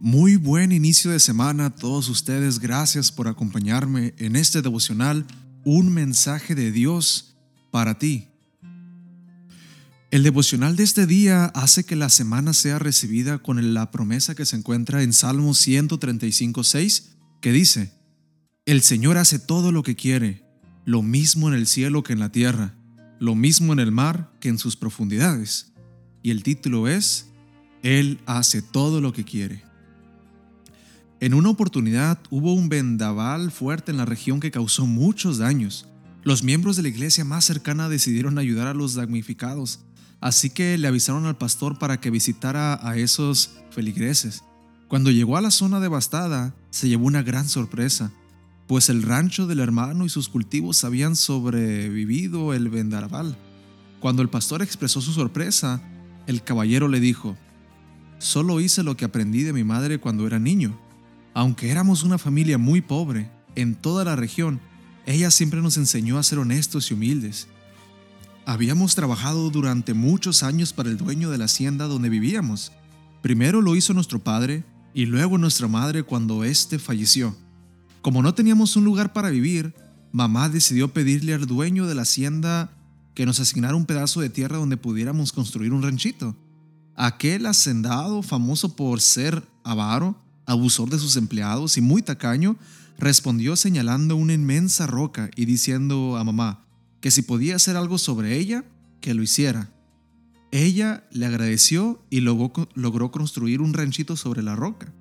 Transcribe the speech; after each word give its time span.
Muy 0.00 0.36
buen 0.36 0.70
inicio 0.70 1.10
de 1.10 1.18
semana 1.18 1.66
a 1.66 1.74
todos 1.74 2.08
ustedes. 2.08 2.60
Gracias 2.60 3.10
por 3.10 3.26
acompañarme 3.26 4.14
en 4.18 4.36
este 4.36 4.62
devocional, 4.62 5.26
un 5.64 5.92
mensaje 5.92 6.54
de 6.54 6.70
Dios 6.70 7.34
para 7.72 7.98
ti. 7.98 8.28
El 10.12 10.22
devocional 10.22 10.76
de 10.76 10.84
este 10.84 11.04
día 11.04 11.46
hace 11.46 11.82
que 11.82 11.96
la 11.96 12.10
semana 12.10 12.52
sea 12.52 12.78
recibida 12.78 13.38
con 13.38 13.74
la 13.74 13.90
promesa 13.90 14.36
que 14.36 14.46
se 14.46 14.54
encuentra 14.54 15.02
en 15.02 15.12
Salmo 15.12 15.50
135.6, 15.50 17.06
que 17.40 17.50
dice, 17.50 17.92
El 18.66 18.82
Señor 18.82 19.18
hace 19.18 19.40
todo 19.40 19.72
lo 19.72 19.82
que 19.82 19.96
quiere, 19.96 20.44
lo 20.84 21.02
mismo 21.02 21.48
en 21.48 21.54
el 21.54 21.66
cielo 21.66 22.04
que 22.04 22.12
en 22.12 22.20
la 22.20 22.30
tierra, 22.30 22.76
lo 23.18 23.34
mismo 23.34 23.72
en 23.72 23.80
el 23.80 23.90
mar 23.90 24.30
que 24.38 24.48
en 24.48 24.58
sus 24.58 24.76
profundidades. 24.76 25.72
Y 26.22 26.30
el 26.30 26.44
título 26.44 26.86
es, 26.86 27.26
Él 27.82 28.20
hace 28.26 28.62
todo 28.62 29.00
lo 29.00 29.12
que 29.12 29.24
quiere. 29.24 29.67
En 31.20 31.34
una 31.34 31.50
oportunidad 31.50 32.20
hubo 32.30 32.54
un 32.54 32.68
vendaval 32.68 33.50
fuerte 33.50 33.90
en 33.90 33.96
la 33.96 34.04
región 34.04 34.38
que 34.38 34.52
causó 34.52 34.86
muchos 34.86 35.38
daños. 35.38 35.88
Los 36.22 36.44
miembros 36.44 36.76
de 36.76 36.82
la 36.82 36.90
iglesia 36.90 37.24
más 37.24 37.44
cercana 37.44 37.88
decidieron 37.88 38.38
ayudar 38.38 38.68
a 38.68 38.74
los 38.74 38.94
damnificados, 38.94 39.80
así 40.20 40.48
que 40.48 40.78
le 40.78 40.86
avisaron 40.86 41.26
al 41.26 41.36
pastor 41.36 41.76
para 41.76 41.98
que 41.98 42.12
visitara 42.12 42.78
a 42.88 42.96
esos 42.96 43.50
feligreses. 43.70 44.44
Cuando 44.86 45.10
llegó 45.10 45.36
a 45.36 45.40
la 45.40 45.50
zona 45.50 45.80
devastada, 45.80 46.54
se 46.70 46.88
llevó 46.88 47.06
una 47.06 47.22
gran 47.22 47.48
sorpresa, 47.48 48.12
pues 48.68 48.88
el 48.88 49.02
rancho 49.02 49.48
del 49.48 49.58
hermano 49.58 50.04
y 50.04 50.10
sus 50.10 50.28
cultivos 50.28 50.84
habían 50.84 51.16
sobrevivido 51.16 52.54
el 52.54 52.68
vendaval. 52.68 53.36
Cuando 53.98 54.22
el 54.22 54.28
pastor 54.28 54.62
expresó 54.62 55.00
su 55.00 55.12
sorpresa, 55.12 55.82
el 56.28 56.44
caballero 56.44 56.86
le 56.86 57.00
dijo, 57.00 57.36
Solo 58.18 58.60
hice 58.60 58.84
lo 58.84 58.96
que 58.96 59.04
aprendí 59.04 59.42
de 59.42 59.52
mi 59.52 59.64
madre 59.64 59.98
cuando 59.98 60.24
era 60.24 60.38
niño 60.38 60.78
aunque 61.38 61.70
éramos 61.70 62.02
una 62.02 62.18
familia 62.18 62.58
muy 62.58 62.80
pobre 62.80 63.30
en 63.54 63.76
toda 63.76 64.02
la 64.02 64.16
región, 64.16 64.58
ella 65.06 65.30
siempre 65.30 65.62
nos 65.62 65.76
enseñó 65.76 66.18
a 66.18 66.24
ser 66.24 66.40
honestos 66.40 66.90
y 66.90 66.94
humildes. 66.94 67.46
Habíamos 68.44 68.96
trabajado 68.96 69.48
durante 69.48 69.94
muchos 69.94 70.42
años 70.42 70.72
para 70.72 70.88
el 70.88 70.96
dueño 70.96 71.30
de 71.30 71.38
la 71.38 71.44
hacienda 71.44 71.86
donde 71.86 72.08
vivíamos. 72.08 72.72
Primero 73.22 73.62
lo 73.62 73.76
hizo 73.76 73.94
nuestro 73.94 74.18
padre 74.18 74.64
y 74.92 75.06
luego 75.06 75.38
nuestra 75.38 75.68
madre 75.68 76.02
cuando 76.02 76.42
éste 76.42 76.80
falleció. 76.80 77.36
Como 78.02 78.20
no 78.20 78.34
teníamos 78.34 78.74
un 78.74 78.82
lugar 78.82 79.12
para 79.12 79.30
vivir, 79.30 79.76
mamá 80.10 80.48
decidió 80.48 80.92
pedirle 80.92 81.34
al 81.34 81.46
dueño 81.46 81.86
de 81.86 81.94
la 81.94 82.02
hacienda 82.02 82.72
que 83.14 83.26
nos 83.26 83.38
asignara 83.38 83.76
un 83.76 83.86
pedazo 83.86 84.20
de 84.20 84.28
tierra 84.28 84.56
donde 84.56 84.76
pudiéramos 84.76 85.30
construir 85.30 85.72
un 85.72 85.84
ranchito. 85.84 86.34
Aquel 86.96 87.46
hacendado, 87.46 88.24
famoso 88.24 88.74
por 88.74 89.00
ser 89.00 89.44
avaro, 89.62 90.20
abusor 90.48 90.90
de 90.90 90.98
sus 90.98 91.16
empleados 91.16 91.76
y 91.76 91.80
muy 91.80 92.02
tacaño, 92.02 92.56
respondió 92.98 93.54
señalando 93.54 94.16
una 94.16 94.32
inmensa 94.32 94.86
roca 94.86 95.30
y 95.36 95.44
diciendo 95.44 96.16
a 96.16 96.24
mamá 96.24 96.64
que 97.00 97.12
si 97.12 97.22
podía 97.22 97.54
hacer 97.54 97.76
algo 97.76 97.98
sobre 97.98 98.36
ella, 98.36 98.64
que 99.00 99.14
lo 99.14 99.22
hiciera. 99.22 99.70
Ella 100.50 101.06
le 101.12 101.26
agradeció 101.26 102.02
y 102.10 102.20
logró, 102.20 103.10
construir 103.12 103.60
un 103.60 103.74
ranchito 103.74 104.16
sobre 104.16 104.42
la 104.42 104.56
roca. 104.56 104.92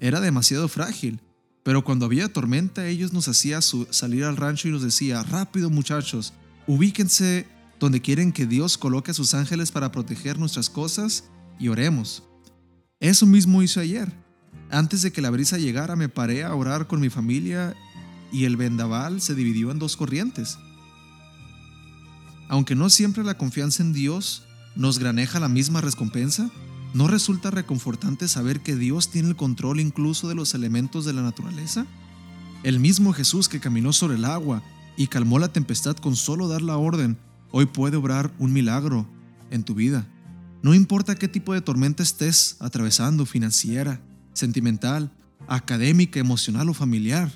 Era 0.00 0.20
demasiado 0.20 0.68
frágil, 0.68 1.20
pero 1.62 1.84
cuando 1.84 2.04
había 2.04 2.32
tormenta 2.32 2.86
ellos 2.86 3.12
nos 3.12 3.28
hacía 3.28 3.60
salir 3.62 4.24
al 4.24 4.36
rancho 4.36 4.68
y 4.68 4.72
nos 4.72 4.82
decía, 4.82 5.22
rápido 5.22 5.70
muchachos, 5.70 6.34
ubíquense 6.66 7.46
donde 7.78 8.02
quieren 8.02 8.32
que 8.32 8.46
Dios 8.46 8.76
coloque 8.76 9.12
a 9.12 9.14
sus 9.14 9.32
ángeles 9.34 9.70
para 9.70 9.92
proteger 9.92 10.38
nuestras 10.38 10.68
cosas 10.68 11.24
y 11.60 11.68
oremos. 11.68 12.24
Eso 12.98 13.26
mismo 13.26 13.62
hizo 13.62 13.78
ayer. 13.78 14.12
Antes 14.70 15.02
de 15.02 15.12
que 15.12 15.22
la 15.22 15.30
brisa 15.30 15.58
llegara 15.58 15.96
me 15.96 16.08
paré 16.08 16.44
a 16.44 16.54
orar 16.54 16.86
con 16.86 17.00
mi 17.00 17.08
familia 17.08 17.74
y 18.30 18.44
el 18.44 18.56
vendaval 18.56 19.20
se 19.20 19.34
dividió 19.34 19.70
en 19.70 19.78
dos 19.78 19.96
corrientes. 19.96 20.58
Aunque 22.48 22.74
no 22.74 22.90
siempre 22.90 23.24
la 23.24 23.36
confianza 23.36 23.82
en 23.82 23.92
Dios 23.92 24.44
nos 24.74 24.98
graneja 24.98 25.40
la 25.40 25.48
misma 25.48 25.80
recompensa, 25.80 26.50
¿no 26.94 27.08
resulta 27.08 27.50
reconfortante 27.50 28.28
saber 28.28 28.60
que 28.60 28.76
Dios 28.76 29.10
tiene 29.10 29.28
el 29.28 29.36
control 29.36 29.80
incluso 29.80 30.28
de 30.28 30.34
los 30.34 30.54
elementos 30.54 31.04
de 31.04 31.12
la 31.12 31.22
naturaleza? 31.22 31.86
El 32.62 32.80
mismo 32.80 33.12
Jesús 33.12 33.48
que 33.48 33.60
caminó 33.60 33.92
sobre 33.92 34.16
el 34.16 34.24
agua 34.24 34.62
y 34.96 35.06
calmó 35.06 35.38
la 35.38 35.52
tempestad 35.52 35.96
con 35.96 36.16
solo 36.16 36.48
dar 36.48 36.62
la 36.62 36.76
orden, 36.76 37.18
hoy 37.50 37.66
puede 37.66 37.96
obrar 37.96 38.32
un 38.38 38.52
milagro 38.52 39.08
en 39.50 39.62
tu 39.62 39.74
vida. 39.74 40.06
No 40.62 40.74
importa 40.74 41.14
qué 41.14 41.28
tipo 41.28 41.54
de 41.54 41.60
tormenta 41.60 42.02
estés 42.02 42.56
atravesando, 42.60 43.26
financiera, 43.26 44.00
sentimental, 44.38 45.12
académica, 45.46 46.20
emocional 46.20 46.68
o 46.68 46.74
familiar. 46.74 47.30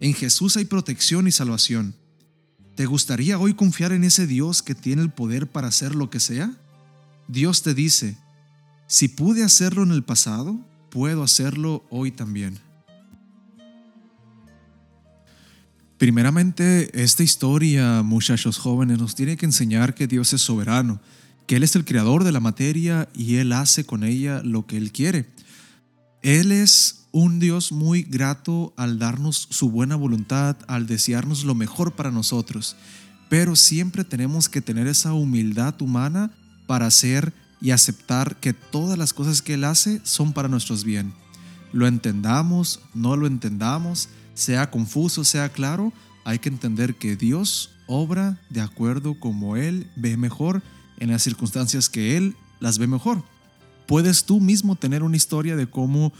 En 0.00 0.14
Jesús 0.14 0.56
hay 0.56 0.64
protección 0.64 1.26
y 1.26 1.32
salvación. 1.32 1.94
¿Te 2.74 2.86
gustaría 2.86 3.38
hoy 3.38 3.54
confiar 3.54 3.92
en 3.92 4.04
ese 4.04 4.26
Dios 4.26 4.62
que 4.62 4.74
tiene 4.74 5.02
el 5.02 5.10
poder 5.10 5.46
para 5.46 5.68
hacer 5.68 5.94
lo 5.94 6.10
que 6.10 6.20
sea? 6.20 6.52
Dios 7.28 7.62
te 7.62 7.74
dice, 7.74 8.18
si 8.86 9.08
pude 9.08 9.42
hacerlo 9.42 9.82
en 9.82 9.90
el 9.90 10.04
pasado, 10.04 10.60
puedo 10.90 11.22
hacerlo 11.22 11.84
hoy 11.90 12.12
también. 12.12 12.58
Primeramente, 15.98 16.90
esta 17.02 17.22
historia, 17.22 18.02
muchachos 18.02 18.58
jóvenes, 18.58 18.98
nos 18.98 19.14
tiene 19.14 19.38
que 19.38 19.46
enseñar 19.46 19.94
que 19.94 20.06
Dios 20.06 20.34
es 20.34 20.42
soberano, 20.42 21.00
que 21.46 21.56
Él 21.56 21.62
es 21.62 21.74
el 21.74 21.86
creador 21.86 22.22
de 22.22 22.32
la 22.32 22.40
materia 22.40 23.08
y 23.14 23.36
Él 23.36 23.52
hace 23.52 23.86
con 23.86 24.04
ella 24.04 24.42
lo 24.44 24.66
que 24.66 24.76
Él 24.76 24.92
quiere. 24.92 25.30
Él 26.26 26.50
es 26.50 27.06
un 27.12 27.38
Dios 27.38 27.70
muy 27.70 28.02
grato 28.02 28.74
al 28.76 28.98
darnos 28.98 29.46
su 29.48 29.70
buena 29.70 29.94
voluntad, 29.94 30.56
al 30.66 30.88
desearnos 30.88 31.44
lo 31.44 31.54
mejor 31.54 31.92
para 31.92 32.10
nosotros, 32.10 32.74
pero 33.28 33.54
siempre 33.54 34.02
tenemos 34.02 34.48
que 34.48 34.60
tener 34.60 34.88
esa 34.88 35.12
humildad 35.12 35.80
humana 35.80 36.32
para 36.66 36.86
hacer 36.86 37.32
y 37.60 37.70
aceptar 37.70 38.40
que 38.40 38.52
todas 38.52 38.98
las 38.98 39.12
cosas 39.12 39.40
que 39.40 39.54
Él 39.54 39.62
hace 39.62 40.00
son 40.02 40.32
para 40.32 40.48
nuestros 40.48 40.82
bien. 40.82 41.14
Lo 41.72 41.86
entendamos, 41.86 42.80
no 42.92 43.16
lo 43.16 43.28
entendamos, 43.28 44.08
sea 44.34 44.72
confuso, 44.72 45.22
sea 45.22 45.50
claro, 45.50 45.92
hay 46.24 46.40
que 46.40 46.48
entender 46.48 46.96
que 46.96 47.14
Dios 47.14 47.70
obra 47.86 48.40
de 48.50 48.62
acuerdo 48.62 49.20
como 49.20 49.56
Él 49.56 49.88
ve 49.94 50.16
mejor 50.16 50.60
en 50.98 51.12
las 51.12 51.22
circunstancias 51.22 51.88
que 51.88 52.16
Él 52.16 52.34
las 52.58 52.78
ve 52.78 52.88
mejor. 52.88 53.22
Puedes 53.86 54.24
tú 54.24 54.40
mismo 54.40 54.76
tener 54.76 55.02
una 55.02 55.16
historia 55.16 55.56
de 55.56 55.68
cómo 55.68 56.12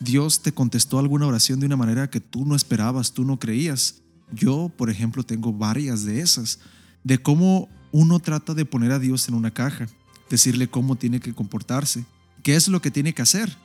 Dios 0.00 0.42
te 0.42 0.52
contestó 0.52 0.98
alguna 0.98 1.26
oración 1.26 1.60
de 1.60 1.66
una 1.66 1.76
manera 1.76 2.10
que 2.10 2.20
tú 2.20 2.44
no 2.44 2.54
esperabas, 2.54 3.12
tú 3.12 3.24
no 3.24 3.38
creías. 3.38 4.02
Yo, 4.32 4.70
por 4.76 4.90
ejemplo, 4.90 5.22
tengo 5.22 5.52
varias 5.52 6.04
de 6.04 6.20
esas, 6.20 6.58
de 7.02 7.18
cómo 7.18 7.68
uno 7.92 8.20
trata 8.20 8.54
de 8.54 8.64
poner 8.64 8.92
a 8.92 8.98
Dios 8.98 9.28
en 9.28 9.34
una 9.34 9.52
caja, 9.52 9.86
decirle 10.28 10.68
cómo 10.68 10.96
tiene 10.96 11.20
que 11.20 11.34
comportarse, 11.34 12.04
qué 12.42 12.56
es 12.56 12.68
lo 12.68 12.82
que 12.82 12.90
tiene 12.90 13.14
que 13.14 13.22
hacer. 13.22 13.56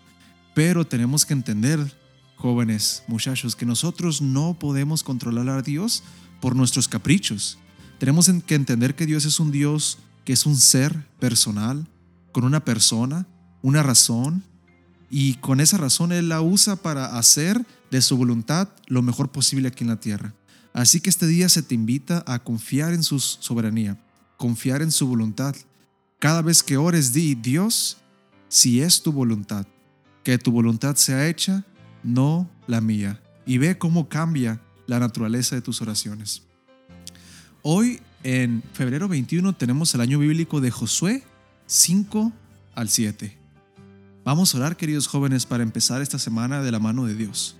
Pero 0.53 0.85
tenemos 0.85 1.25
que 1.25 1.33
entender, 1.33 1.79
jóvenes, 2.35 3.03
muchachos, 3.07 3.55
que 3.55 3.65
nosotros 3.65 4.21
no 4.21 4.57
podemos 4.57 5.03
controlar 5.03 5.49
a 5.49 5.61
Dios 5.61 6.03
por 6.39 6.55
nuestros 6.55 6.87
caprichos. 6.87 7.57
Tenemos 7.97 8.31
que 8.45 8.55
entender 8.55 8.95
que 8.95 9.05
Dios 9.05 9.25
es 9.25 9.39
un 9.39 9.51
Dios 9.51 9.97
que 10.23 10.33
es 10.33 10.45
un 10.45 10.55
ser 10.55 11.07
personal, 11.19 11.87
con 12.31 12.43
una 12.43 12.63
persona, 12.63 13.27
una 13.61 13.83
razón 13.83 14.43
y 15.09 15.35
con 15.35 15.59
esa 15.59 15.77
razón 15.77 16.11
Él 16.11 16.29
la 16.29 16.41
usa 16.41 16.75
para 16.75 17.17
hacer 17.17 17.65
de 17.91 18.01
su 18.01 18.17
voluntad 18.17 18.69
lo 18.87 19.01
mejor 19.01 19.31
posible 19.31 19.67
aquí 19.67 19.83
en 19.83 19.89
la 19.89 19.99
tierra. 19.99 20.33
Así 20.73 21.01
que 21.01 21.09
este 21.09 21.27
día 21.27 21.49
se 21.49 21.63
te 21.63 21.75
invita 21.75 22.23
a 22.27 22.39
confiar 22.39 22.93
en 22.93 23.03
su 23.03 23.19
soberanía, 23.19 23.97
confiar 24.37 24.81
en 24.81 24.91
su 24.91 25.07
voluntad. 25.07 25.55
Cada 26.19 26.41
vez 26.41 26.61
que 26.61 26.77
ores, 26.77 27.11
di, 27.11 27.33
Dios, 27.35 27.97
si 28.49 28.81
es 28.81 29.01
tu 29.01 29.11
voluntad, 29.11 29.65
que 30.23 30.37
tu 30.37 30.51
voluntad 30.51 30.95
sea 30.95 31.27
hecha, 31.27 31.65
no 32.03 32.49
la 32.67 32.81
mía. 32.81 33.21
Y 33.45 33.57
ve 33.57 33.77
cómo 33.77 34.09
cambia 34.09 34.61
la 34.85 34.99
naturaleza 34.99 35.55
de 35.55 35.61
tus 35.61 35.81
oraciones. 35.81 36.43
Hoy, 37.63 37.99
en 38.23 38.63
febrero 38.73 39.07
21, 39.07 39.53
tenemos 39.55 39.93
el 39.95 40.01
año 40.01 40.19
bíblico 40.19 40.61
de 40.61 40.71
Josué 40.71 41.23
5 41.65 42.31
al 42.75 42.89
7. 42.89 43.38
Vamos 44.25 44.53
a 44.53 44.57
orar, 44.57 44.75
queridos 44.75 45.07
jóvenes, 45.07 45.45
para 45.45 45.63
empezar 45.63 46.01
esta 46.01 46.19
semana 46.19 46.61
de 46.61 46.71
la 46.71 46.79
mano 46.79 47.05
de 47.05 47.15
Dios. 47.15 47.55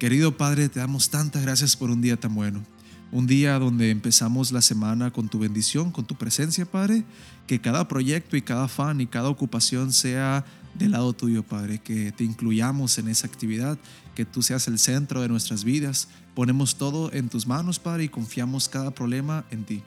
Querido 0.00 0.36
Padre, 0.36 0.68
te 0.68 0.80
damos 0.80 1.08
tantas 1.08 1.42
gracias 1.42 1.76
por 1.76 1.88
un 1.88 2.00
día 2.02 2.18
tan 2.18 2.34
bueno. 2.34 2.64
Un 3.12 3.28
día 3.28 3.60
donde 3.60 3.90
empezamos 3.90 4.50
la 4.50 4.60
semana 4.60 5.12
con 5.12 5.28
tu 5.28 5.38
bendición, 5.38 5.92
con 5.92 6.04
tu 6.04 6.16
presencia, 6.16 6.66
Padre. 6.66 7.04
Que 7.46 7.60
cada 7.60 7.86
proyecto 7.86 8.36
y 8.36 8.42
cada 8.42 8.66
fan 8.66 9.00
y 9.00 9.06
cada 9.06 9.28
ocupación 9.28 9.92
sea 9.92 10.44
del 10.74 10.90
lado 10.90 11.12
tuyo, 11.12 11.44
Padre. 11.44 11.78
Que 11.78 12.10
te 12.10 12.24
incluyamos 12.24 12.98
en 12.98 13.06
esa 13.06 13.28
actividad, 13.28 13.78
que 14.16 14.24
tú 14.24 14.42
seas 14.42 14.66
el 14.66 14.80
centro 14.80 15.22
de 15.22 15.28
nuestras 15.28 15.62
vidas. 15.62 16.08
Ponemos 16.34 16.74
todo 16.74 17.12
en 17.12 17.28
tus 17.28 17.46
manos, 17.46 17.78
Padre, 17.78 18.04
y 18.04 18.08
confiamos 18.08 18.68
cada 18.68 18.90
problema 18.90 19.44
en 19.52 19.64
ti. 19.64 19.82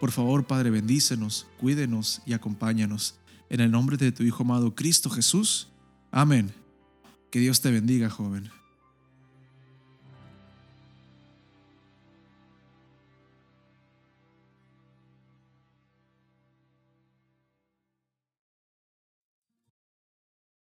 Por 0.00 0.12
favor, 0.12 0.46
Padre, 0.46 0.68
bendícenos, 0.68 1.46
cuídenos 1.58 2.20
y 2.26 2.34
acompáñanos. 2.34 3.14
En 3.50 3.60
el 3.60 3.70
nombre 3.70 3.96
de 3.96 4.12
tu 4.12 4.22
Hijo 4.22 4.42
amado 4.42 4.74
Cristo 4.74 5.10
Jesús. 5.10 5.68
Amén. 6.10 6.52
Que 7.30 7.40
Dios 7.40 7.60
te 7.60 7.70
bendiga, 7.70 8.10
joven. 8.10 8.50